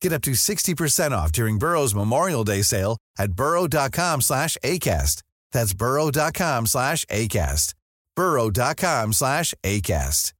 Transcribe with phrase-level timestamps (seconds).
[0.00, 5.22] Get up to 60% off during Burrow's Memorial Day sale at burrow.com slash ACAST.
[5.52, 7.74] That's burrow.com slash ACAST.
[8.14, 10.32] burrow.com slash ACAST.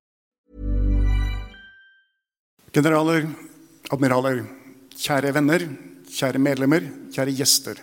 [2.76, 3.24] Generaler,
[3.88, 4.42] admiraler,
[4.92, 5.62] kjære venner,
[6.12, 7.78] kjære medlemmer, kjære gjester.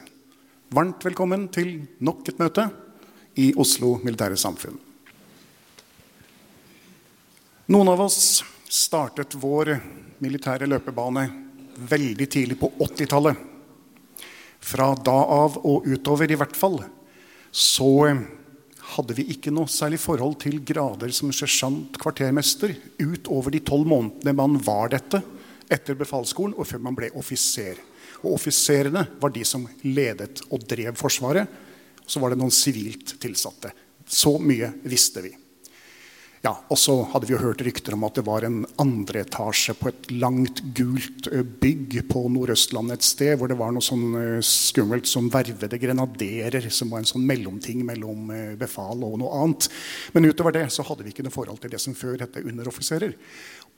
[0.69, 2.67] Varmt velkommen til nok et møte
[3.41, 4.77] i Oslo Militære Samfunn.
[7.73, 9.79] Noen av oss startet vår
[10.21, 11.25] militære løpebane
[11.77, 13.49] veldig tidlig på 80-tallet.
[14.63, 16.79] Fra da av og utover, i hvert fall,
[17.51, 17.89] så
[18.93, 24.35] hadde vi ikke noe særlig forhold til grader som sersjant, kvartermester, utover de tolv månedene
[24.37, 25.21] man var dette
[25.71, 27.79] etter befalsskolen og før man ble offiser.
[28.23, 31.47] Og offiserene var de som ledet og drev Forsvaret.
[32.05, 33.71] Så var det noen sivilt tilsatte.
[34.07, 35.31] Så mye visste vi.
[36.43, 39.71] Ja, Og så hadde vi jo hørt rykter om at det var en andre etasje
[39.79, 41.29] på et langt, gult
[41.61, 46.91] bygg på Nordøstlandet et sted, hvor det var noe sånn skummelt som vervede grenaderer, som
[46.91, 48.27] var en sånn mellomting mellom
[48.59, 49.69] befal og noe annet.
[50.11, 53.15] Men utover det så hadde vi ikke noe forhold til det som før het underoffiserer.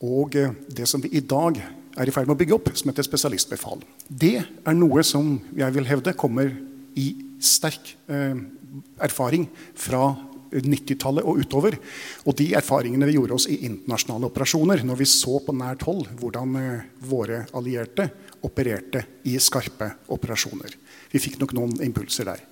[0.01, 3.05] Og det som vi i dag er i ferd med å bygge opp, som heter
[3.05, 3.85] spesialistbefal.
[4.09, 6.49] Det er noe som jeg vil hevde kommer
[6.97, 8.39] i sterk eh,
[9.05, 10.15] erfaring fra
[10.63, 11.75] 90-tallet og utover.
[12.23, 16.07] Og de erfaringene vi gjorde oss i internasjonale operasjoner, når vi så på nært hold
[16.21, 16.55] hvordan
[17.09, 18.07] våre allierte
[18.45, 20.77] opererte i skarpe operasjoner.
[21.11, 22.43] Vi fikk nok noen impulser der.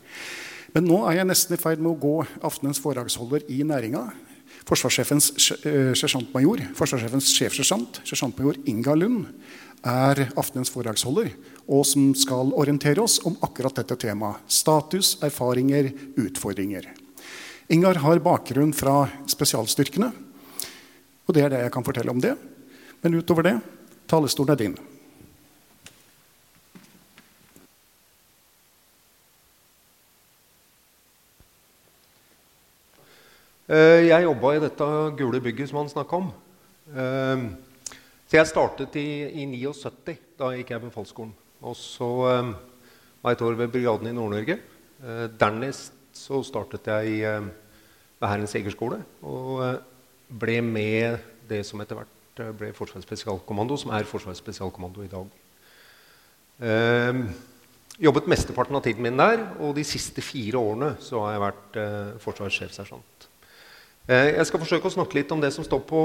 [0.74, 4.08] Men nå er jeg nesten i ferd med å gå aftenens foredragsholder i næringa.
[4.66, 5.31] Forsvarssjefens
[6.00, 9.28] sersjantmajor, forsvarssjefens sjefsersjant, sersjantmajor Inga Lund,
[9.84, 11.34] er aftenens foredragsholder,
[11.68, 14.40] og som skal orientere oss om akkurat dette temaet.
[14.47, 15.92] Status, erfaringer,
[16.24, 16.88] utfordringer.
[17.72, 20.09] Ingar har bakgrunn fra spesialstyrkene.
[21.24, 22.34] Og det er det jeg kan fortelle om det.
[23.03, 23.53] Men utover det
[24.12, 24.75] talerstolen er din.
[33.74, 34.88] Jeg jobba i dette
[35.18, 36.28] gule bygget som han snakka om.
[38.28, 39.07] Så jeg startet i,
[39.40, 40.19] i 79.
[40.38, 41.31] Da gikk jeg befalsskolen.
[41.63, 44.59] Og så var jeg et år ved brigaden i Nord-Norge.
[45.40, 49.63] Dernest så startet jeg i, ved Hærens jegerskole og
[50.40, 51.18] ble med
[51.50, 55.28] det som etter hvert ble Forsvarets spesialkommando, som er Forsvarets spesialkommando i dag.
[58.01, 61.79] jobbet mesteparten av tiden min der, og de siste fire årene så har jeg vært
[62.24, 63.28] Forsvarets sjefsersjant.
[64.07, 66.03] jeg skal forsøke å snakke litt om det som står på,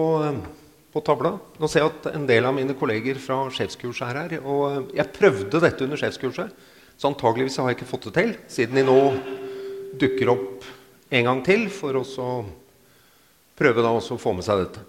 [0.92, 1.38] på tavla.
[1.58, 4.38] Nå ser jeg at en del av mine kolleger fra sjefskurset er her.
[4.44, 6.52] Og jeg prøvde dette under sjefskurset,
[6.98, 9.00] så antageligvis har jeg ikke fått det til, siden de nå
[9.98, 10.66] dukker opp
[11.08, 12.04] en gang til for å
[13.58, 14.84] prøve da også å få med seg dette.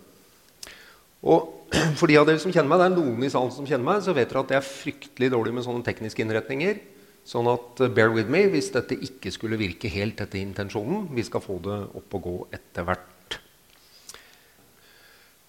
[1.24, 1.56] Og
[2.00, 4.02] for de av dere som kjenner meg, det er noen i salen som kjenner meg,
[4.06, 6.82] så vet dere at jeg er fryktelig dårlig med sånne tekniske innretninger.
[7.30, 11.10] Sånn at bear with me hvis dette ikke skulle virke helt etter intensjonen.
[11.14, 13.38] Vi skal få det opp og gå etter hvert.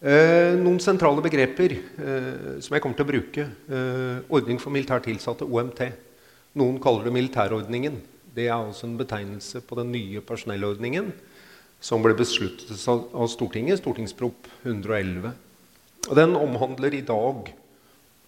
[0.00, 3.44] Eh, noen sentrale begreper eh, som jeg kommer til å bruke.
[3.68, 5.82] Eh, ordning for militært tilsatte, OMT.
[6.60, 8.00] Noen kaller det militærordningen.
[8.34, 11.10] Det er altså en betegnelse på den nye personellordningen
[11.80, 15.32] som ble besluttet av Stortinget, stortingsprop 111.
[16.08, 17.50] Og den omhandler i dag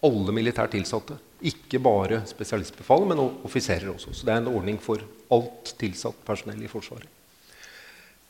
[0.02, 1.18] alle militært tilsatte.
[1.46, 4.14] Ikke bare spesialistbefal, men offiserer også.
[4.14, 5.02] Så det er en ordning for
[5.32, 7.10] alt tilsatt personell i Forsvaret.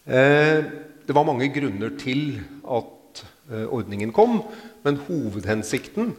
[0.02, 0.64] Eh,
[1.06, 3.22] det var mange grunner til at
[3.52, 4.40] eh, ordningen kom,
[4.82, 6.16] men hovedhensikten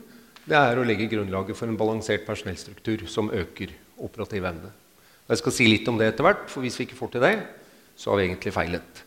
[0.47, 4.71] er å legge grunnlaget for en balansert personellstruktur som øker operativ evne.
[5.29, 7.33] Jeg skal si litt om det etter hvert, for hvis vi ikke får til det,
[7.95, 9.03] så har vi egentlig feilet.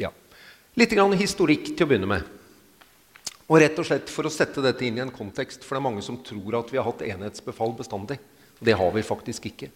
[0.00, 0.10] Ja.
[0.80, 2.38] Litt historikk til å begynne med.
[3.52, 5.88] Og rett og slett For å sette dette inn i en kontekst, for det er
[5.90, 8.18] mange som tror at vi har hatt enhetsbefal bestandig.
[8.58, 9.68] Det har vi faktisk ikke.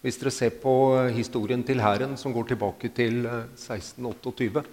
[0.00, 4.68] Hvis dere ser på eh, historien til Hæren, som går tilbake til 1628, eh,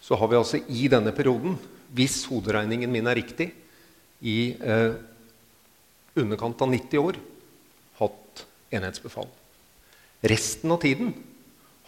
[0.00, 1.58] så har vi altså i denne perioden,
[1.92, 3.50] hvis hoderegningen min er riktig,
[4.20, 4.92] i eh,
[6.18, 7.18] underkant av 90 år
[8.00, 9.28] hatt enhetsbefal.
[10.20, 11.12] Resten av tiden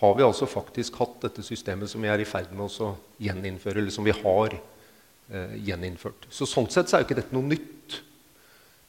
[0.01, 3.83] har vi altså faktisk hatt dette systemet som vi er i ferd med å gjeninnføre,
[3.83, 6.29] eller som vi har eh, gjeninnført.
[6.33, 7.99] Så sånn sett så er jo ikke dette noe nytt.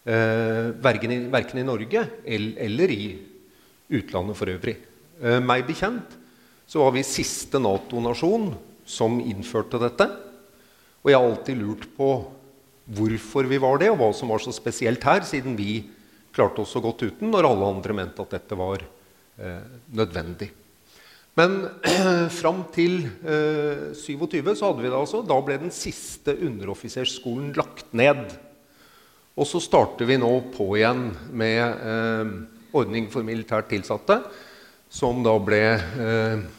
[0.01, 3.09] Eh, verken, i, Norge eller, eller, i
[3.99, 4.77] utlandet for øvrig.
[5.21, 6.15] Eh, meg bekjent
[6.69, 8.53] så var vi siste Nato-nasjon
[8.87, 10.07] som innførte dette.
[11.01, 12.07] Og jeg har alltid lurt på
[12.91, 15.83] hvorfor vi var det, og hva som var så spesielt her, siden vi
[16.35, 19.63] klarte oss så godt uten, når alle andre mente at dette var eh,
[19.95, 20.51] nødvendig.
[21.39, 21.57] Men
[21.87, 25.23] eh, fram til eh, 27 så hadde vi det altså.
[25.23, 28.25] Da ble den siste underoffisersskolen lagt ned.
[29.39, 32.33] Og så starter vi nå på igjen med eh,
[32.75, 34.19] ordning for militært tilsatte,
[34.91, 36.49] som da ble eh,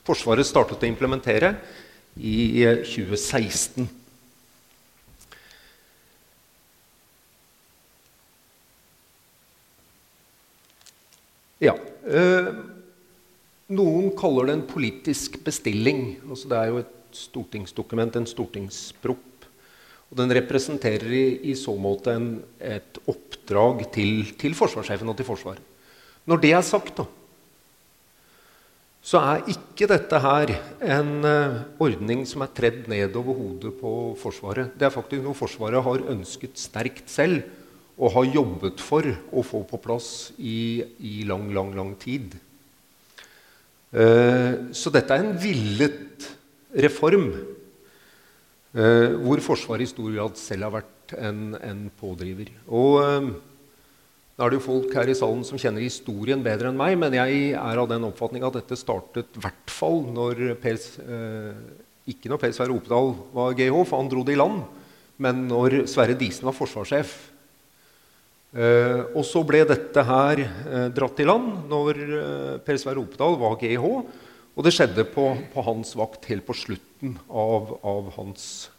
[0.00, 1.52] Forsvaret startet å implementere
[2.16, 3.84] i 2016.
[11.60, 11.74] Ja.
[12.08, 12.50] Eh,
[13.70, 16.16] noen kaller det en politisk bestilling.
[16.26, 19.26] Altså det er jo et stortingsdokument, en stortingspropp.
[20.10, 25.28] Og den representerer i, i så måte en, et oppdrag til, til forsvarssjefen og til
[25.28, 25.62] Forsvaret.
[26.26, 27.06] Når det er sagt, da,
[29.00, 30.50] så er ikke dette her
[30.98, 34.74] en uh, ordning som er tredd ned over hodet på Forsvaret.
[34.76, 37.46] Det er faktisk noe Forsvaret har ønsket sterkt selv
[38.00, 42.32] og har jobbet for å få på plass i, i lang, lang, lang tid.
[43.92, 46.26] Uh, så dette er en villet
[46.80, 47.28] reform
[48.72, 52.54] uh, hvor Forsvaret i stor grad selv har vært en, en pådriver.
[52.70, 53.36] Og
[54.40, 57.12] da er det jo folk her i salen som kjenner historien bedre enn meg, men
[57.12, 61.58] jeg er av den oppfatning at dette startet i hvert fall når per, eh,
[62.08, 64.62] ikke når Per Sverre Opedal var GH, for han dro det i land,
[65.20, 67.12] men når Sverre Disen var forsvarssjef.
[68.50, 73.38] Eh, og så ble dette her eh, dratt i land når eh, Per Sverre Opedal
[73.40, 73.86] var GIH.
[74.58, 78.70] Og det skjedde på, på hans vakt helt på slutten av, av hans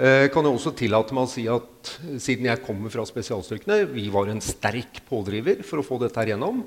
[0.00, 1.88] jeg eh, kan jo også tillate meg å si at
[2.24, 6.32] Siden jeg kommer fra spesialstyrkene, vi var en sterk pådriver for å få dette her
[6.32, 6.62] gjennom.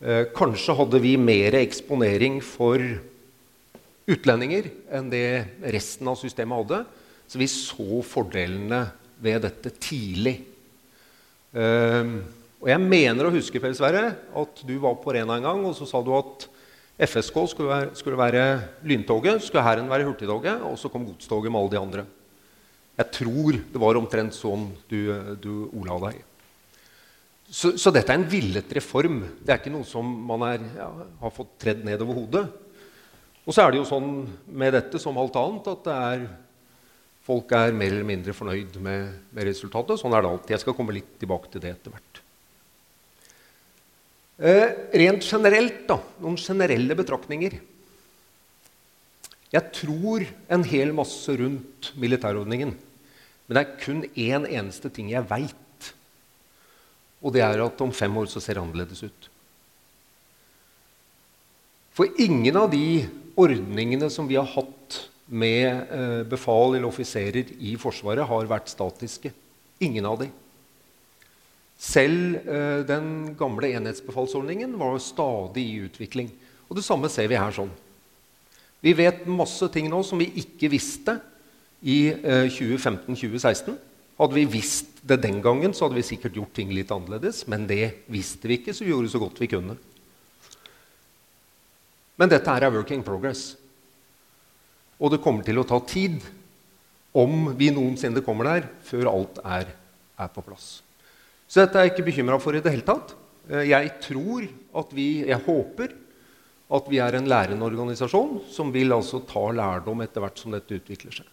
[0.00, 2.80] Eh, kanskje hadde vi mer eksponering for
[4.10, 6.80] utlendinger enn det resten av systemet hadde.
[7.28, 8.86] Så vi så fordelene
[9.20, 10.38] ved dette tidlig.
[11.50, 12.14] Eh,
[12.60, 14.04] og jeg mener å huske Per Sverre,
[14.36, 16.46] at du var på Rena en gang og så sa du at
[17.00, 18.42] FSK skulle være, skulle være
[18.84, 22.04] lyntoget, skulle Hæren være hurtigtoget, og så kom godstoget med alle de andre.
[23.00, 24.98] Jeg tror det var omtrent sånn du,
[25.40, 26.18] du ola deg.
[27.50, 29.22] Så, så, dette er en villet reform.
[29.40, 30.90] Det er ikke noe som man er, ja,
[31.22, 32.44] har fått tredd ned over hodet.
[33.42, 34.12] Og så er det jo sånn
[34.46, 36.28] med dette som alt annet at det er,
[37.30, 40.00] folk er mer eller mindre fornøyd med, med, resultatet.
[40.00, 40.54] Sånn er det alltid.
[40.56, 42.20] Jeg skal komme litt tilbake til det etter hvert.
[44.40, 44.68] Eh,
[45.02, 47.58] rent generelt, da, noen generelle betraktninger.
[49.50, 52.74] Jeg tror en hel masse rundt militærordningen.
[53.46, 55.90] Men det er kun én eneste ting jeg veit.
[57.20, 59.30] Og det er at om fem år så ser det annerledes ut.
[61.94, 63.04] For ingen av de
[63.38, 64.79] ordningene som vi har hatt
[65.30, 69.32] med eh, befal eller offiserer i Forsvaret, har vært statiske.
[69.80, 70.28] Ingen av de.
[71.80, 76.32] Selv eh, den gamle enhetsbefalsordningen var stadig i utvikling.
[76.68, 77.70] Og det samme ser vi her sånn.
[78.80, 81.18] Vi vet masse ting nå som vi ikke visste
[81.80, 83.70] i 2015-2016.
[83.72, 83.86] Eh,
[84.20, 87.46] hadde vi visst det den gangen, så hadde vi sikkert gjort ting litt annerledes.
[87.48, 89.78] Men det visste vi ikke, så vi gjorde så godt vi kunne.
[92.20, 93.54] Men dette her er working progress.
[95.00, 96.20] Og det kommer til å ta tid,
[97.16, 99.72] om vi noensinne kommer der, før alt er,
[100.20, 100.78] er på plass.
[101.50, 103.16] Så dette er jeg ikke bekymra for i det hele tatt.
[103.50, 104.46] Eh, jeg tror
[104.78, 105.96] at vi Jeg håper
[106.70, 110.76] at vi er en lærende organisasjon som vil altså ta lærdom etter hvert som dette
[110.78, 111.26] utvikler seg.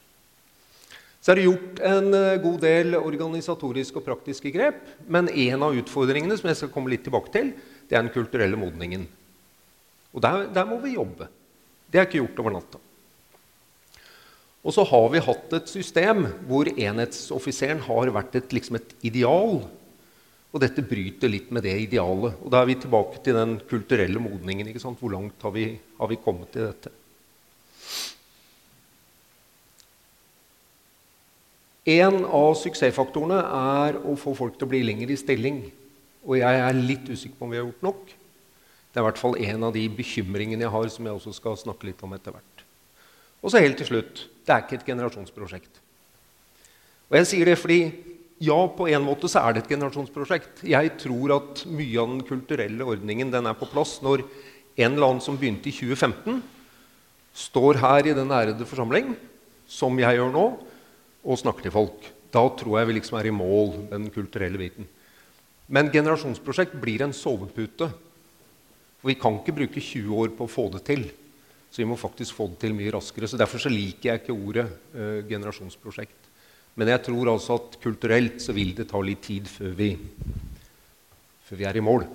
[1.22, 4.82] Så er det gjort en eh, god del organisatoriske og praktiske grep.
[5.06, 7.54] Men en av utfordringene som jeg skal komme litt tilbake til,
[7.86, 9.06] det er den kulturelle modningen.
[10.16, 11.30] Og der, der må vi jobbe.
[11.92, 12.82] Det er ikke gjort over natta.
[14.68, 19.62] Og så har vi hatt et system hvor enhetsoffiseren har vært et, liksom et ideal.
[20.52, 22.36] Og dette bryter litt med det idealet.
[22.44, 24.68] Og da er vi tilbake til den kulturelle modningen.
[24.76, 25.70] Hvor langt har vi,
[26.00, 26.92] har vi kommet i dette?
[31.88, 35.62] En av suksessfaktorene er å få folk til å bli lenger i stilling.
[36.28, 38.08] Og jeg er litt usikker på om vi har gjort nok.
[38.92, 41.56] Det er i hvert fall en av de bekymringene jeg har, som jeg også skal
[41.56, 42.66] snakke litt om etter hvert.
[43.40, 45.82] Og så helt til slutt det er ikke et generasjonsprosjekt.
[47.08, 47.80] Og jeg sier det fordi
[48.44, 50.62] ja, på en måte så er det et generasjonsprosjekt.
[50.70, 54.24] Jeg tror at mye av den kulturelle ordningen den er på plass når
[54.78, 56.44] en eller annen som begynte i 2015,
[57.38, 59.16] står her i den ærede forsamling,
[59.70, 60.46] som jeg gjør nå,
[61.28, 62.06] og snakker til folk.
[62.34, 64.88] Da tror jeg vi liksom er i mål den kulturelle biten.
[65.68, 67.90] Men generasjonsprosjekt blir en sovepute.
[69.02, 71.08] For vi kan ikke bruke 20 år på å få det til.
[71.78, 73.28] Så vi må faktisk få det til mye raskere.
[73.30, 74.64] Så Derfor så liker jeg ikke ordet
[74.98, 76.24] eh, generasjonsprosjekt.
[76.74, 79.92] Men jeg tror altså at kulturelt så vil det ta litt tid før vi,
[81.46, 82.08] før vi er i mål.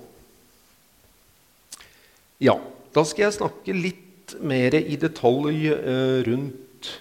[2.43, 2.57] Ja,
[2.91, 6.91] da skal jeg snakke litt mer i detalj eh, rundt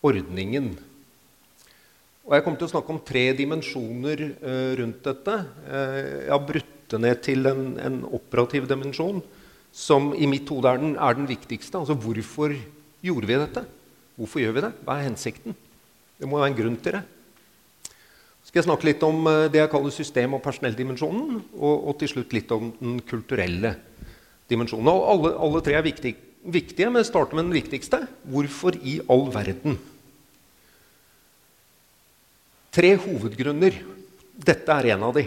[0.00, 0.72] ordningen
[2.22, 5.32] og Jeg kommer til å snakke om tre dimensjoner eh, rundt dette.
[5.66, 9.18] Eh, jeg har brutt det ned til en, en, operativ dimensjon,
[9.72, 11.80] som i mitt hode er er den viktigste.
[11.80, 12.52] Altså hvorfor
[13.02, 13.64] gjorde vi dette?
[14.16, 14.72] Hvorfor gjør vi det?
[14.84, 15.56] Hva er hensikten?
[16.20, 17.02] Det må være en grunn til det.
[18.42, 21.96] Så skal jeg snakke litt om eh, det jeg kaller system- og personelldimensjonen, og, og,
[21.98, 23.76] til slutt litt om den kulturelle
[24.50, 24.90] dimensjonen.
[24.92, 26.14] Og alle, alle tre er viktig,
[26.44, 28.02] viktige, men jeg starter med den viktigste.
[28.28, 29.78] Hvorfor i all verden?
[32.72, 33.78] Tre hovedgrunner.
[34.42, 35.26] Dette er en av de.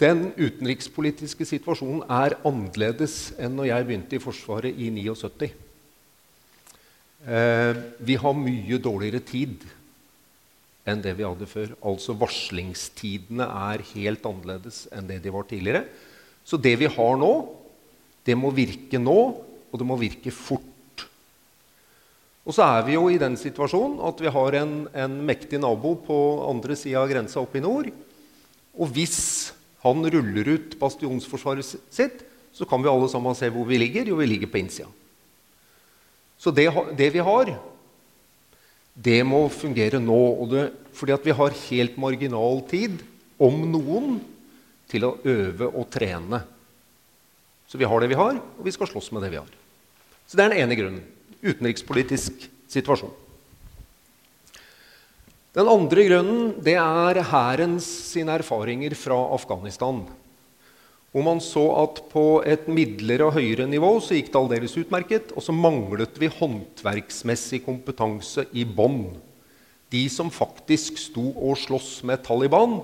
[0.00, 5.50] Den utenrikspolitiske situasjonen er annerledes enn når jeg begynte i Forsvaret i 79.
[7.28, 9.66] Eh, vi har mye dårligere tid
[10.88, 11.74] enn det vi hadde før.
[11.84, 15.84] Altså varslingstidene er helt annerledes enn det de var tidligere.
[16.48, 17.32] Så det vi har nå,
[18.24, 19.20] det må virke nå,
[19.70, 20.64] og det må virke fort.
[22.48, 25.92] Og så er vi jo i den situasjonen at vi har en, en mektig nabo
[26.08, 26.16] på
[26.48, 27.92] andre sida av grensa oppe i nord.
[28.80, 33.78] Og hvis han ruller ut bastionsforsvaret sitt, så kan vi alle sammen se hvor vi
[33.80, 34.10] ligger.
[34.10, 34.90] Jo, vi ligger på innsida.
[36.40, 37.52] Så det, det, vi har,
[38.94, 40.20] det må fungere nå.
[40.50, 43.00] Det, fordi vi har helt marginal tid,
[43.40, 44.18] om noen,
[44.90, 46.42] til å øve og trene.
[47.70, 49.50] Så vi har det vi har, og vi skal slåss med det vi har.
[50.26, 51.04] Så det er den ene grunnen
[51.40, 53.12] utenrikspolitisk situasjon.
[55.50, 60.04] Den andre grunnen det er hærens erfaringer fra Afghanistan.
[61.10, 65.32] Hvor man så at på et midlere og høyere nivå så gikk det aldeles utmerket.
[65.34, 69.08] Og så manglet vi håndverksmessig kompetanse i bånn.
[69.90, 72.78] De som faktisk sto og sloss med Taliban,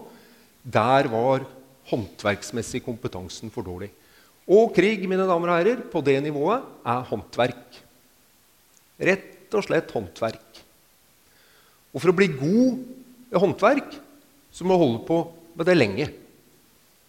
[0.67, 1.47] der var
[1.87, 3.93] håndverksmessig kompetansen for dårlig.
[4.51, 7.79] Og krig mine damer og herrer, på det nivået er håndverk.
[8.99, 10.46] Rett og slett håndverk.
[11.97, 13.97] Og for å bli god i håndverk
[14.53, 15.21] så må du holde på
[15.57, 16.07] med det lenge.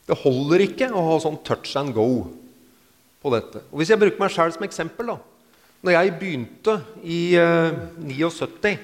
[0.08, 2.08] Det holder ikke å ha sånn touch and go
[3.20, 3.65] på dette.
[3.67, 5.17] Og Hvis jeg bruker meg sjøl som eksempel da,
[5.84, 8.77] når jeg begynte i eh, 79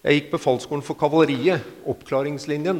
[0.00, 2.78] Jeg gikk befalsskolen for kavaleriet, oppklaringslinjen.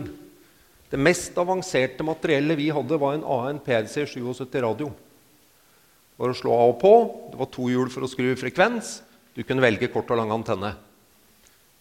[0.88, 4.88] Det mest avanserte materiellet vi hadde, var en AN PRC 77 radio.
[4.88, 6.94] Det var å slå av og på.
[7.34, 9.02] Det var to hjul for å skru frekvens.
[9.36, 10.72] Du kunne velge kort og lang antenne.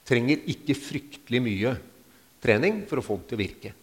[0.09, 1.75] Trenger ikke fryktelig mye
[2.41, 3.73] trening for å få det til å virke.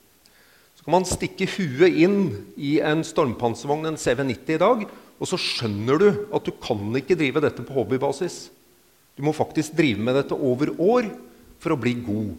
[0.76, 2.18] Så kan man stikke huet inn
[2.59, 4.83] i en stormpanservogn, en CV90 i dag,
[5.16, 8.49] og så skjønner du at du kan ikke drive dette på hobbybasis.
[9.16, 11.09] Du må faktisk drive med dette over år
[11.62, 12.35] for å bli god.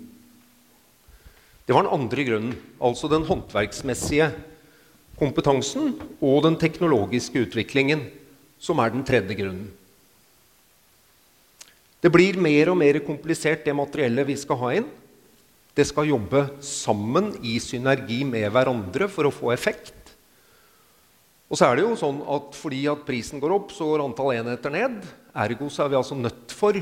[1.68, 4.30] Det var den andre grunnen, altså den håndverksmessige
[5.18, 8.06] kompetansen og den teknologiske utviklingen,
[8.62, 9.72] som er den tredje grunnen.
[12.02, 14.90] Det blir mer og mer komplisert, det materiellet vi skal ha inn.
[15.78, 19.94] Det skal jobbe sammen i synergi med hverandre for å få effekt.
[21.48, 24.34] Og så er det jo sånn at Fordi at prisen går opp, så går antall
[24.36, 25.00] enheter ned.
[25.38, 26.78] Ergo så er vi altså nødt for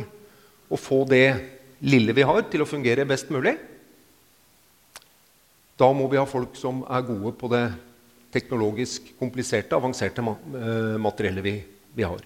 [0.65, 1.27] å få det
[1.85, 3.57] lille vi har, til å fungere best mulig.
[5.75, 7.65] Da må vi ha folk som er gode på det
[8.35, 11.55] teknologisk kompliserte, avanserte eh, materiellet vi,
[11.95, 12.23] vi har.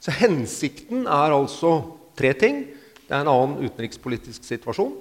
[0.00, 1.72] Så hensikten er altså
[2.16, 2.64] tre ting.
[3.04, 4.94] Det er en annen utenrikspolitisk situasjon.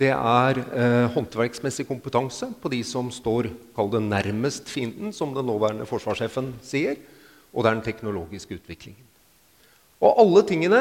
[0.00, 5.88] Det er eh, håndverksmessig kompetanse på de som står det, nærmest fienden, som den nåværende
[5.88, 6.96] forsvarssjefen sier.
[7.52, 9.04] Og det er den teknologiske utviklingen.
[10.00, 10.80] Og alle tingene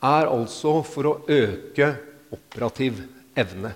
[0.00, 1.90] er altså for å øke
[2.32, 3.02] operativ
[3.36, 3.74] evne.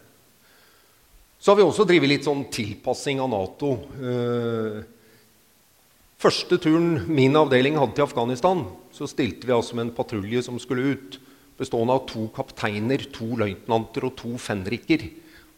[1.36, 3.74] Så har vi også drevet litt sånn tilpassing av Nato.
[4.00, 4.78] Eh,
[6.16, 8.64] første turen min avdeling hadde til Afghanistan,
[8.94, 11.18] så stilte vi altså med en patrulje som skulle ut
[11.58, 15.06] bestående av to kapteiner, to løytnanter og to fenriker.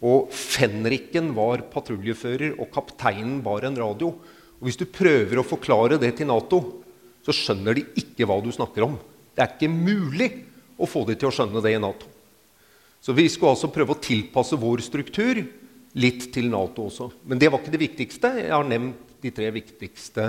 [0.05, 4.11] Og fenriken var patruljefører, og kapteinen var en radio.
[4.57, 6.61] Og Hvis du prøver å forklare det til Nato,
[7.25, 8.97] så skjønner de ikke hva du snakker om.
[9.33, 10.29] Det er ikke mulig
[10.77, 12.09] å få de til å skjønne det i Nato.
[13.01, 15.43] Så vi skulle altså prøve å tilpasse vår struktur
[15.97, 17.11] litt til Nato også.
[17.29, 18.33] Men det var ikke det viktigste.
[18.41, 20.27] Jeg har nevnt de tre viktigste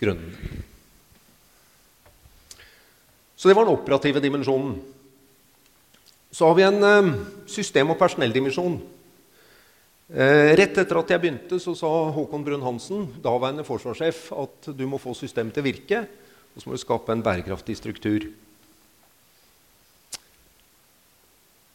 [0.00, 0.72] grunnene.
[3.44, 4.78] Så det var den operative dimensjonen.
[6.32, 7.08] Så har vi en eh,
[7.44, 8.78] system- og personelldimensjon.
[10.08, 14.96] Eh, rett etter at jeg begynte, så sa Håkon Brun-Hansen, daværende forsvarssjef, at du må
[14.96, 16.00] få systemet til å virke,
[16.54, 18.24] og så må du skape en bærekraftig struktur.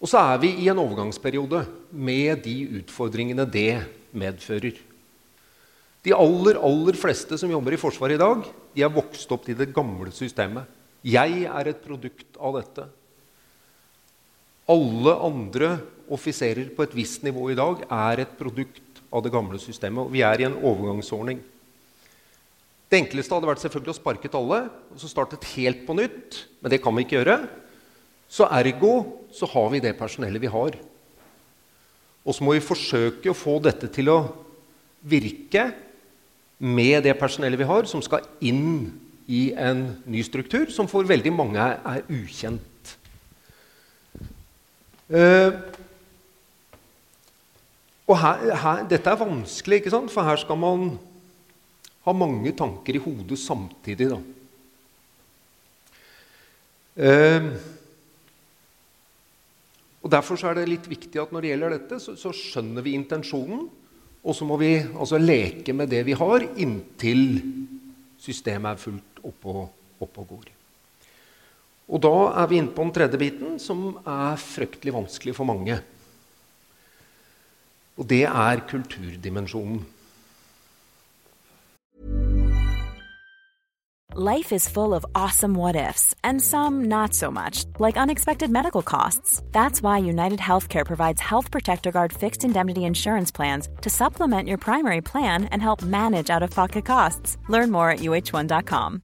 [0.02, 1.62] Og så er vi i en overgangsperiode
[1.94, 4.82] med de utfordringene det medfører.
[6.02, 9.60] De aller, aller fleste som jobber i Forsvaret i dag, de er vokst opp i
[9.62, 10.79] det gamle systemet.
[11.06, 12.88] Jeg er et produkt av dette.
[14.70, 15.72] Alle andre
[16.12, 20.06] offiserer på et visst nivå i dag er et produkt av det gamle systemet.
[20.06, 21.40] og Vi er i en overgangsordning.
[22.90, 26.44] Det enkleste hadde vært selvfølgelig å sparket alle og så startet helt på nytt.
[26.62, 27.40] Men det kan vi ikke gjøre.
[28.30, 28.94] Så ergo
[29.34, 30.78] så har vi det personellet vi har.
[32.26, 34.20] Og så må vi forsøke å få dette til å
[35.02, 35.70] virke
[36.60, 38.92] med det personellet vi har, som skal inn
[39.30, 42.96] i en ny struktur som for veldig mange er, ukjent.
[45.10, 45.54] Uh,
[48.10, 50.14] og her, her, Dette er vanskelig, ikke sant?
[50.14, 50.92] for her skal man
[52.06, 54.10] ha mange tanker i hodet samtidig.
[54.10, 54.20] Da.
[57.00, 57.52] Uh,
[60.00, 62.98] og Derfor er det litt viktig at når det gjelder dette, så, så skjønner vi
[62.98, 63.68] intensjonen.
[64.20, 67.24] Og så må vi altså leke med det vi har, inntil
[68.20, 69.62] systemet er fullt opp og,
[70.00, 70.50] opp og går.
[71.90, 75.80] Og da er vi inne på den tredje biten, som er fryktelig vanskelig for mange.
[78.00, 79.82] Og det er kulturdimensjonen.
[84.16, 88.82] Life is full of awesome what ifs, and some not so much, like unexpected medical
[88.82, 89.42] costs.
[89.52, 94.58] That's why United Healthcare provides Health Protector Guard fixed indemnity insurance plans to supplement your
[94.58, 97.38] primary plan and help manage out of pocket costs.
[97.50, 99.04] Learn more at uh1.com.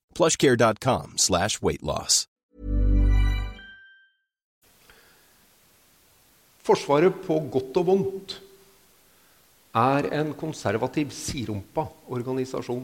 [0.17, 2.25] plushcare.com slash weightloss.
[6.61, 8.35] Forsvaret på godt og vondt
[9.73, 12.83] er en konservativ, sirumpa organisasjon.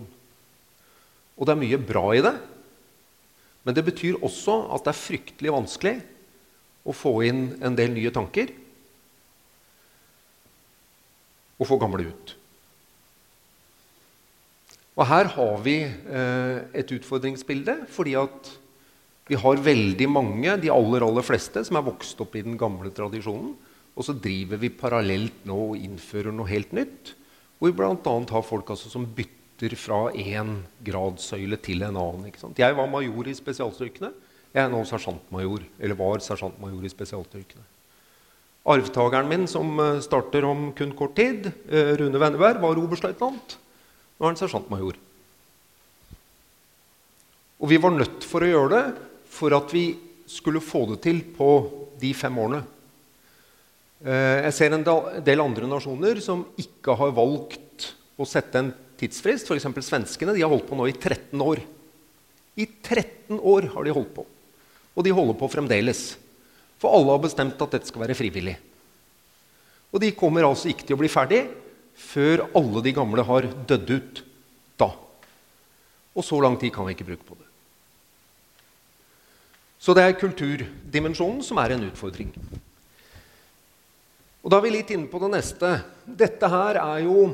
[1.37, 2.33] Og det er mye bra i det.
[3.67, 5.97] Men det betyr også at det er fryktelig vanskelig
[6.87, 8.53] å få inn en del nye tanker
[11.57, 12.33] og få gamle ut.
[14.97, 18.49] Og her har vi eh, et utfordringsbilde, fordi at
[19.27, 22.89] vi har veldig mange, de aller, aller fleste, som er vokst opp i den gamle
[22.95, 23.51] tradisjonen.
[23.97, 27.13] Og så driver vi parallelt nå og innfører noe helt nytt.
[27.57, 28.15] Hvor vi bl.a.
[28.31, 32.55] har folk altså, som bytter fra én gradsøyle til en annen.
[32.57, 34.12] Jeg var major i spesialstyrkene.
[34.53, 37.65] Jeg er nå sersjantmajor, eller var sersjantmajor i spesialstyrkene.
[38.67, 43.60] Arvtakeren min, som eh, starter om kun kort tid, eh, Rune Venneberg, var oberstløytnant.
[44.17, 44.97] Nå er han sersjantmajor.
[47.58, 48.84] Og vi var nødt for å gjøre det
[49.38, 49.91] for at vi
[50.30, 51.49] skulle få det til på
[52.01, 52.62] de fem årene.
[54.06, 54.86] Eh, jeg ser en
[55.25, 59.49] del andre nasjoner som ikke har valgt å sette en tidsfrist.
[59.49, 59.67] F.eks.
[59.86, 60.36] svenskene.
[60.36, 61.63] De har holdt på nå i 13 år.
[62.58, 64.25] I 13 år har de holdt på.
[64.97, 66.08] Og de holder på fremdeles.
[66.82, 68.58] For alle har bestemt at dette skal være frivillig.
[69.93, 71.45] Og de kommer altså ikke til å bli ferdig
[71.97, 74.23] før alle de gamle har dødd ut.
[74.77, 74.91] Da.
[76.17, 77.45] Og så lang tid kan vi ikke bruke på det.
[79.81, 82.31] Så det er kulturdimensjonen som er en utfordring.
[84.43, 85.69] Og Da er vi litt inne på det neste.
[86.05, 87.25] Dette her er jo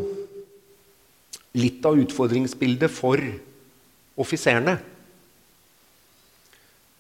[1.54, 3.22] litt av utfordringsbildet for
[4.18, 4.80] offiserene.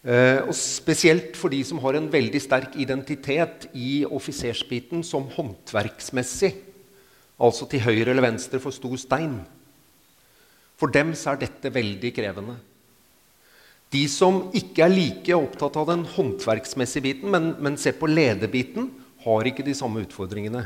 [0.04, 6.52] Eh, og spesielt for de som har en veldig sterk identitet i offisersbiten som håndverksmessig.
[7.42, 9.40] Altså til høyre eller venstre for stor stein.
[10.78, 12.58] For dem er dette veldig krevende.
[13.94, 18.90] De som ikke er like opptatt av den håndverksmessige biten, men, men ser på lederbiten,
[19.24, 20.66] har ikke de samme utfordringene.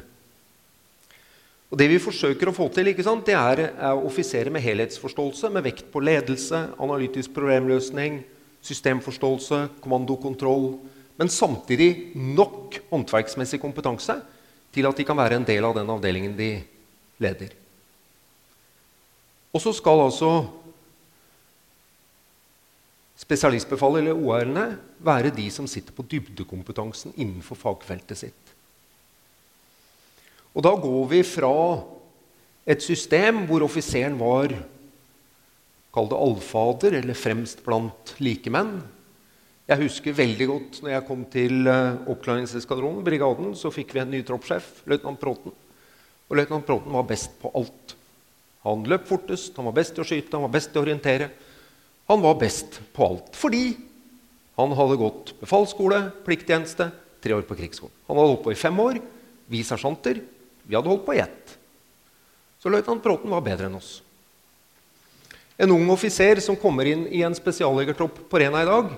[1.67, 5.65] Og Det vi forsøker å få til, sant, det er, er offiserer med helhetsforståelse, med
[5.65, 8.21] vekt på ledelse, analytisk problemløsning,
[8.63, 10.77] systemforståelse, kommandokontroll,
[11.19, 14.15] men samtidig nok håndverksmessig kompetanse
[14.73, 16.51] til at de kan være en del av den avdelingen de
[17.23, 17.53] leder.
[19.55, 20.31] Og så skal altså
[23.17, 24.65] spesialistbefalet, eller OR-ene,
[25.01, 28.53] være de som sitter på dybdekompetansen innenfor fagfeltet sitt.
[30.53, 31.53] Og da går vi fra
[32.67, 34.53] et system hvor offiseren var
[35.97, 38.75] Kall det allfader, eller fremst blant likemenn.
[39.67, 44.13] Jeg husker veldig godt når jeg kom til uh, oppklaringseskadronen, brigaden, så fikk vi en
[44.13, 45.55] ny troppssjef, løytnant Bråten.
[46.27, 47.97] Og løytnant Bråten var best på alt.
[48.63, 51.27] Han løp fortest, han var best til å skyte, han var best til å orientere.
[52.07, 53.65] Han var best på alt fordi
[54.57, 56.87] han hadde gått befalsskole, plikttjeneste,
[57.21, 57.93] tre år på krigsskolen.
[58.07, 58.97] Han hadde holdt på i fem år.
[59.51, 60.23] Vi sersjanter
[60.67, 61.53] vi hadde holdt på i ett.
[62.59, 64.01] Så løytnant Bråten var bedre enn oss.
[65.57, 68.91] En ung offiser som kommer inn i en spesialjegertropp på Rena i dag,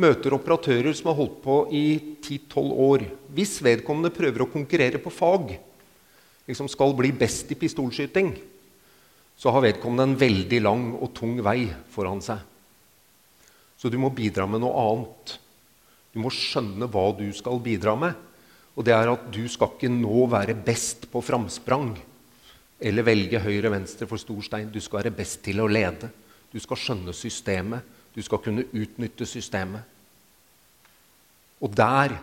[0.00, 1.84] møter operatører som har holdt på i
[2.22, 3.04] 10-12 år.
[3.34, 5.52] Hvis vedkommende prøver å konkurrere på fag,
[6.48, 8.32] liksom skal bli best i pistolskyting,
[9.36, 12.40] så har vedkommende en veldig lang og tung vei foran seg.
[13.76, 15.36] Så du må bidra med noe annet.
[16.12, 18.14] Du må skjønne hva du skal bidra med.
[18.76, 21.90] Og det er at du skal ikke nå være best på framsprang
[22.82, 24.70] eller velge høyre-venstre for stor stein.
[24.72, 26.08] Du skal være best til å lede.
[26.52, 27.82] Du skal skjønne systemet.
[28.12, 29.82] Du skal kunne utnytte systemet.
[31.62, 32.16] Og der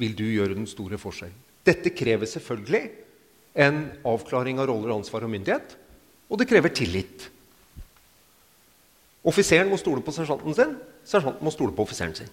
[0.00, 1.36] vil du gjøre den store forskjellen.
[1.66, 2.84] Dette krever selvfølgelig
[3.60, 5.74] en avklaring av roller, ansvar og myndighet.
[6.30, 7.26] Og det krever tillit.
[9.26, 10.76] Offiseren må stole på sersjanten sin.
[11.04, 12.30] Sersjanten må stole på offiseren sin.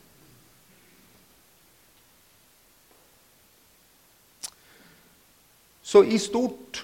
[5.88, 6.84] Så i stort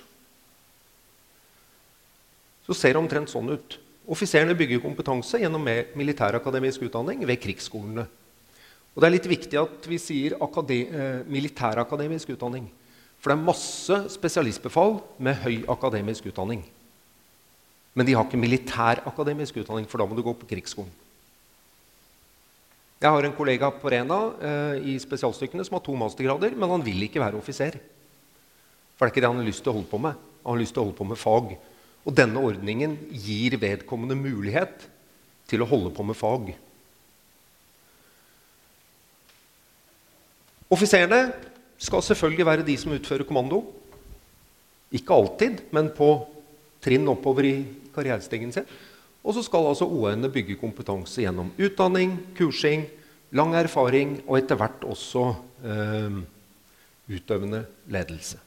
[2.63, 3.75] så ser det omtrent sånn ut.
[4.03, 5.63] Offiserene bygger kompetanse gjennom
[5.95, 8.03] militærakademisk utdanning ved krigsskolene.
[8.93, 12.67] Og Det er litt viktig at vi sier eh, militærakademisk utdanning.
[13.17, 16.65] For det er masse spesialistbefal med høy akademisk utdanning.
[17.95, 20.91] Men de har ikke militærakademisk utdanning, for da må du gå på krigsskolen.
[23.03, 26.83] Jeg har en kollega på Rena eh, i spesialstykkene som har to mastergrader, men han
[26.85, 27.79] vil ikke være offiser.
[28.95, 30.19] For det er ikke det han har lyst til å holde på med.
[30.43, 31.55] Han har lyst til å holde på med fag.
[32.03, 34.87] Og denne ordningen gir vedkommende mulighet
[35.47, 36.51] til å holde på med fag.
[40.73, 41.27] Offiserene
[41.77, 43.61] skal selvfølgelig være de som utfører kommando.
[44.93, 46.09] Ikke alltid, men på
[46.83, 47.55] trinn oppover i
[47.95, 48.67] karrierestigen sin.
[49.23, 52.87] Og så skal altså ON-ene bygge kompetanse gjennom utdanning, kursing,
[53.33, 55.29] lang erfaring og etter hvert også
[55.63, 56.17] eh,
[57.13, 57.63] utøvende
[57.93, 58.41] ledelse.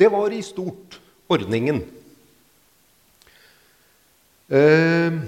[0.00, 0.96] Det var i stort
[1.28, 1.82] ordningen.
[4.48, 5.18] Eh,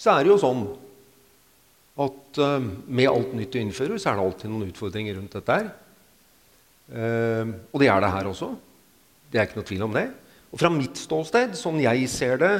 [0.00, 0.62] så er det jo sånn
[2.00, 5.58] at eh, med alt nytt du innfører, så er det alltid noen utfordringer rundt dette
[5.58, 5.68] her.
[6.88, 8.48] Eh, og det er det her også.
[9.28, 10.06] Det er ikke noe tvil om det.
[10.54, 12.54] Og fra mitt ståsted, sånn jeg ser det,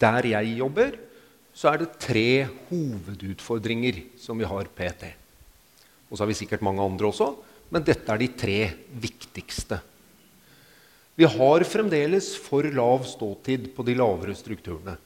[0.00, 0.92] der jeg jobber,
[1.50, 5.08] så er det tre hovedutfordringer som vi har PT.
[6.06, 7.32] Og så har vi sikkert mange andre også.
[7.70, 8.58] Men dette er de tre
[9.02, 9.78] viktigste.
[11.14, 14.96] Vi har fremdeles for lav ståtid på de lavere strukturene.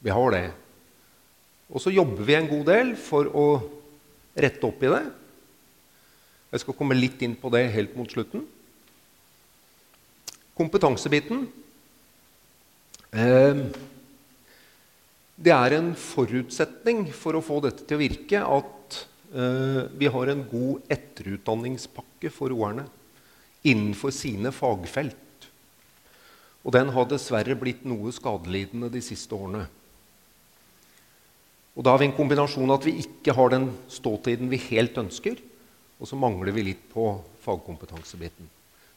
[0.00, 0.46] Vi har det.
[1.70, 3.46] Og så jobber vi en god del for å
[4.40, 5.02] rette opp i det.
[6.50, 8.42] Jeg skal komme litt inn på det helt mot slutten.
[10.58, 11.44] Kompetansebiten
[13.14, 13.60] eh,
[15.40, 18.98] Det er en forutsetning for å få dette til å virke at
[19.30, 22.86] vi har en god etterutdanningspakke for roerne
[23.62, 25.46] innenfor sine fagfelt.
[26.64, 29.64] Og den har dessverre blitt noe skadelidende de siste årene.
[31.78, 35.38] Og Da har vi en kombinasjon at vi ikke har den ståtiden vi helt ønsker,
[36.00, 37.12] og så mangler vi litt på
[37.44, 38.48] fagkompetansebiten.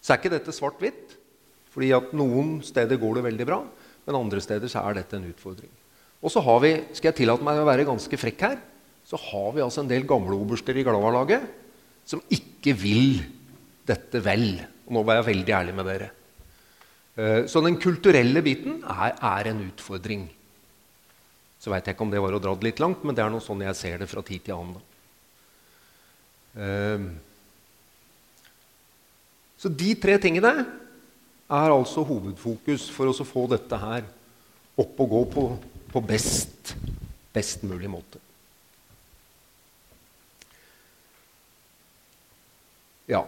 [0.01, 1.15] Så er ikke dette svart-hvitt,
[1.71, 3.61] fordi at noen steder går det veldig bra,
[4.03, 5.71] men andre steder så er dette en utfordring.
[6.23, 8.59] Og så har vi, skal jeg tillate meg å være ganske frekk her,
[9.07, 11.45] så har vi altså en del gamle oberster i Glava-laget
[12.07, 13.19] som ikke vil
[13.87, 14.55] dette vel.
[14.87, 16.09] Og nå var jeg veldig ærlig med dere.
[17.15, 20.25] Eh, så den kulturelle biten er, er en utfordring.
[21.61, 23.31] Så veit jeg ikke om det var å dra det litt langt, men det er
[23.31, 24.89] noe sånn jeg ser det fra tid til annen.
[26.53, 27.05] Uh,
[29.57, 34.05] så de tre tingene er altså hovedfokus for å få dette her
[34.83, 35.45] opp og gå på,
[35.95, 36.75] på best,
[37.33, 38.19] best mulig måte.
[43.13, 43.23] Ja,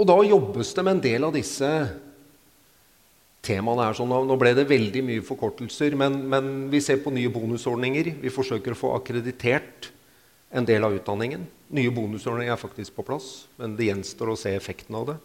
[0.00, 1.70] og da jobbes det med en del av disse
[3.46, 3.86] temaene.
[3.86, 3.96] her.
[3.96, 8.14] Sånn, nå ble det veldig mye forkortelser, men, men vi ser på nye bonusordninger.
[8.22, 9.90] Vi forsøker å få akkreditert
[10.50, 11.46] en del av utdanningen.
[11.76, 15.18] Nye bonusordninger er faktisk på plass, men det gjenstår å se effekten av det.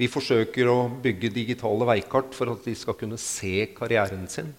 [0.00, 4.54] Vi forsøker å bygge digitale veikart for at de skal kunne se karrieren sin.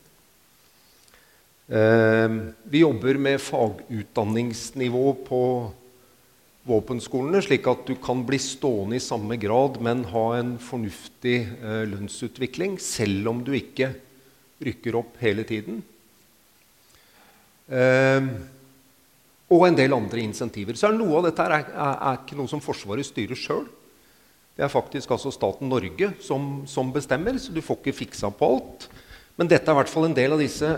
[1.71, 5.41] Ehm, vi jobber med fagutdanningsnivå på
[6.67, 11.83] våpenskolene, slik at du kan bli stående i samme grad, men ha en fornuftig eh,
[11.89, 13.91] lønnsutvikling, selv om du ikke
[14.61, 15.81] rykker opp hele tiden.
[17.71, 18.29] Eh,
[19.51, 20.77] og en del andre insentiver.
[20.79, 23.65] Så noe av dette er, er, er ikke noe som Forsvaret styrer sjøl.
[24.55, 28.51] Det er faktisk altså staten Norge som, som, bestemmer, så du får ikke fiksa på
[28.55, 28.87] alt.
[29.39, 30.69] Men dette er i hvert fall en del av disse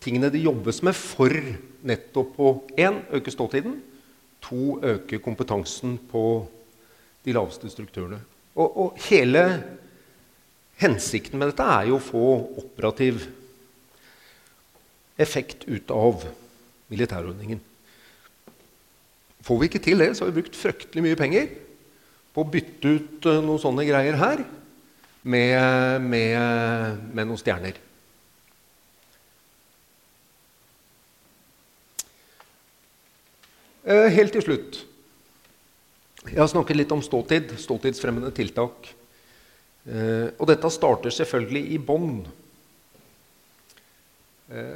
[0.00, 1.34] tingene det jobbes med for
[1.86, 3.76] nettopp å én, øke ståtiden,
[4.44, 6.24] to, øke kompetansen på
[7.24, 8.20] de laveste strukturene.
[8.56, 9.44] Og, og hele
[10.80, 12.26] hensikten med dette er jo å få
[12.62, 13.26] operativ
[15.20, 16.24] effekt ut av
[16.90, 17.60] militærordningen.
[19.44, 21.52] Får vi ikke til det, så har vi brukt fryktelig mye penger
[22.34, 24.42] på å bytte ut uh, noen sånne greier her
[25.22, 27.76] med, med, med noen stjerner.
[33.90, 34.80] Helt til slutt
[36.28, 38.90] Jeg har snakket litt om ståtid, ståtidsfremmende tiltak.
[39.88, 42.20] Uh, og dette starter selvfølgelig i bånn.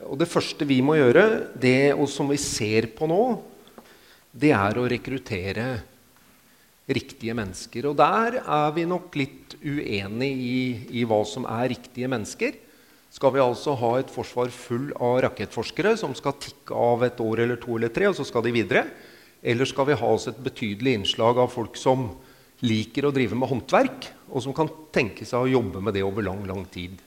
[0.06, 1.24] Og det første vi må gjøre,
[1.58, 3.24] det, og som vi ser på nå,
[4.30, 5.66] det er å rekruttere
[6.86, 7.88] riktige mennesker.
[7.88, 10.58] Og der er vi nok litt uenige i,
[11.00, 12.58] i, hva som er riktige mennesker.
[13.14, 17.44] Skal vi altså ha et forsvar full av rakettforskere som skal tikke av et år
[17.44, 18.88] eller to eller tre, og så skal de videre?
[19.38, 22.08] Eller skal vi ha oss et betydelig innslag av folk som
[22.64, 26.26] liker å drive med håndverk, og som kan tenke seg å jobbe med det over
[26.26, 26.98] lang, lang tid?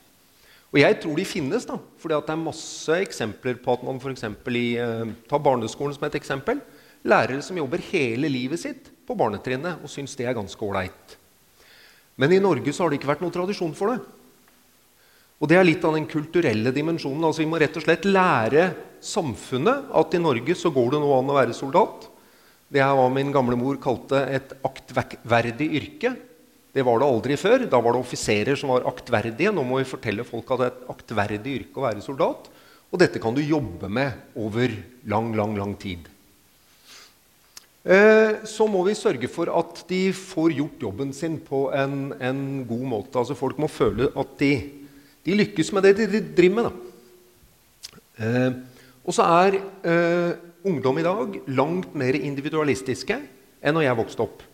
[0.71, 4.27] Og jeg tror de finnes, da, for det er masse eksempler på at man f.eks.
[4.47, 6.61] i eh, Ta barneskolen som et eksempel.
[7.07, 11.17] Lærere som jobber hele livet sitt på barnetrinnet og syns det er ganske ålreit.
[12.15, 13.99] Men i Norge så har det ikke vært noen tradisjon for det.
[15.37, 17.25] Og det er litt av den kulturelle dimensjonen.
[17.27, 18.71] Altså Vi må rett og slett lære
[19.03, 22.07] samfunnet at i Norge så går det nå an å være soldat.
[22.67, 26.15] Det er hva min gamle mor kalte et aktverdig yrke.
[26.73, 27.63] Det var det aldri før.
[27.69, 29.53] Da var det offiserer som var aktverdige.
[29.53, 32.49] Nå må vi fortelle folk at det er et aktverdig yrke å være soldat.
[32.91, 34.73] Og dette kan du jobbe med over
[35.09, 36.07] lang, lang, lang tid.
[37.87, 42.41] Eh, så må vi sørge for at de får gjort jobben sin på en, en
[42.67, 43.15] god måte.
[43.15, 44.51] Altså Folk må føle at de,
[45.27, 46.83] de lykkes med det de driver med.
[48.23, 48.51] Eh,
[49.03, 50.37] og så er eh,
[50.67, 53.17] ungdom i dag langt mer individualistiske
[53.59, 54.45] enn når jeg vokste opp.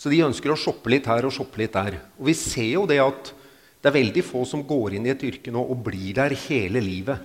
[0.00, 1.98] Så de ønsker å shoppe litt her og shoppe litt der.
[2.16, 3.34] Og vi ser jo det at
[3.80, 6.80] det er veldig få som går inn i et yrke nå og blir der hele
[6.84, 7.20] livet.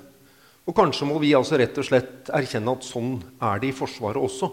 [0.66, 4.20] Og kanskje må vi altså rett og slett erkjenne at sånn er det i Forsvaret
[4.20, 4.50] også.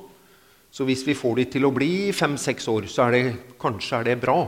[0.73, 3.23] Så hvis vi får de til å bli fem-seks år, så er det,
[3.61, 4.45] kanskje er det bra.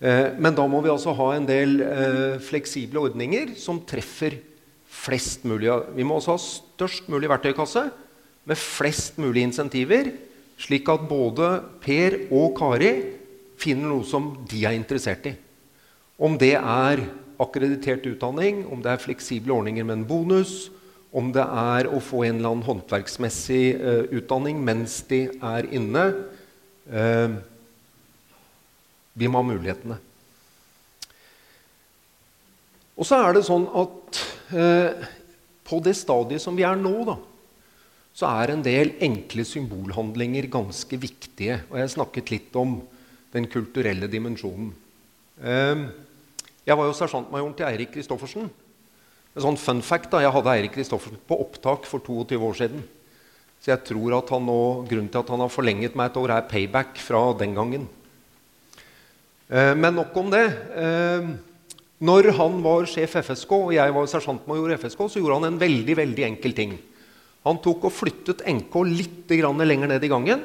[0.00, 4.38] Eh, men da må vi altså ha en del eh, fleksible ordninger som treffer
[4.90, 5.68] flest mulig.
[5.96, 7.84] Vi må også ha størst mulig verktøykasse
[8.48, 10.08] med flest mulig insentiver,
[10.60, 11.52] slik at både
[11.84, 12.94] Per og Kari
[13.60, 15.34] finner noe som de er interessert i.
[16.20, 17.04] Om det er
[17.40, 20.70] akkreditert utdanning, om det er fleksible ordninger med en bonus,
[21.16, 26.04] om det er å få en eller annen håndverksmessig uh, utdanning mens de er inne
[29.18, 29.96] Vi må ha mulighetene.
[33.00, 34.20] Og så er det sånn at
[34.52, 35.08] eh,
[35.66, 37.16] på det stadiet som vi er nå, da,
[38.12, 41.62] så er en del enkle symbolhandlinger ganske viktige.
[41.70, 42.80] Og jeg snakket litt om
[43.32, 44.72] den kulturelle dimensjonen.
[45.40, 48.50] Jeg var jo sersjantmajoren til Eirik Kristoffersen.
[49.30, 52.82] En sånn fun fact, da, Jeg hadde Eirik Kristoffersen på opptak for 22 år siden.
[53.62, 56.34] Så jeg tror at han nå, grunnen til at han har forlenget meg et år,
[56.34, 57.86] er payback fra den gangen.
[59.50, 60.46] Eh, men nok om det.
[60.78, 61.30] Eh,
[62.00, 65.58] Når han var sjef FSK og jeg var sersjantmajor i FSK, så gjorde han en
[65.60, 66.78] veldig veldig enkel ting.
[67.44, 70.40] Han tok og flyttet NK litt lenger ned i gangen.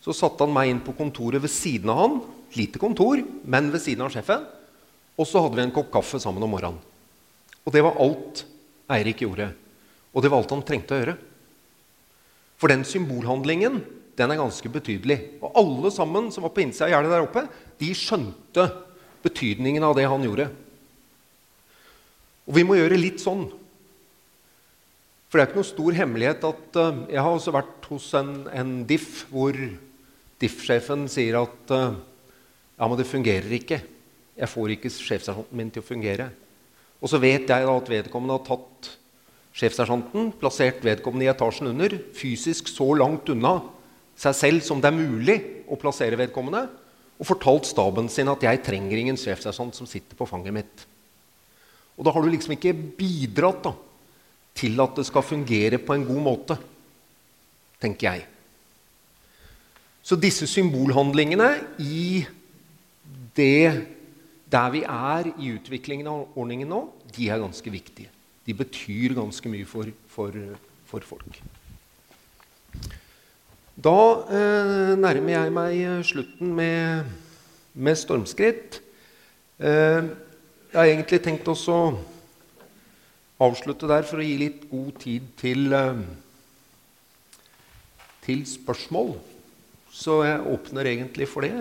[0.00, 2.16] Så satte han meg inn på kontoret ved siden av han.
[2.56, 4.46] Lite kontor, men ved siden av sjefen.
[5.18, 6.80] Og så hadde vi en kopp kaffe sammen om morgenen.
[7.66, 8.46] Og det var alt
[8.88, 9.52] Eirik gjorde.
[10.14, 11.16] Og det var alt han trengte å gjøre.
[12.56, 13.82] For den symbolhandlingen
[14.20, 15.18] den er ganske betydelig.
[15.40, 17.44] Og alle sammen som var på innsida av gjerdet der oppe,
[17.80, 18.66] de skjønte
[19.24, 20.48] betydningen av det han gjorde.
[22.48, 23.46] Og vi må gjøre litt sånn.
[25.30, 28.32] For det er ikke noen stor hemmelighet at uh, Jeg har også vært hos en,
[28.50, 29.54] en diff hvor
[30.42, 33.78] diff-sjefen sier at uh, ja, men det fungerer ikke.
[34.40, 36.30] Jeg får ikke sjefsersjanten min til å fungere.
[37.00, 38.90] Og så vet jeg da at vedkommende har tatt
[39.56, 43.58] sjefsersjanten, plassert vedkommende i etasjen under, fysisk så langt unna
[44.20, 45.38] seg selv som det er mulig
[45.70, 46.66] å plassere vedkommende,
[47.20, 50.86] og fortalt staben sin at 'jeg trenger ingen sjefsersjant som sitter på fanget mitt'.
[51.98, 53.74] Og da har du liksom ikke bidratt da,
[54.54, 56.58] til at det skal fungere på en god måte,
[57.80, 58.26] tenker jeg.
[60.02, 62.26] Så disse symbolhandlingene i
[63.36, 63.86] det
[64.50, 66.80] der vi er i utviklingen av ordningen nå,
[67.14, 68.08] de er ganske viktige.
[68.46, 70.32] De betyr ganske mye for, for,
[70.88, 71.40] for folk.
[73.80, 77.06] Da eh, nærmer jeg meg slutten med,
[77.72, 78.80] med stormskritt.
[79.56, 80.08] Eh,
[80.70, 81.94] jeg har egentlig tenkt også å
[83.46, 86.02] avslutte der for å gi litt god tid til, eh,
[88.26, 89.14] til spørsmål.
[89.90, 91.56] Så jeg åpner egentlig for det.